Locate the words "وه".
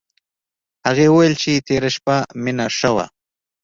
2.95-3.05